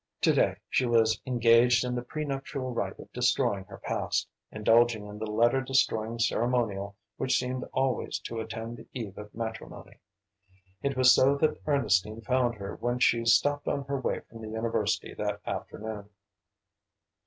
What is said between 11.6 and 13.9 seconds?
Ernestine found her when she stopped on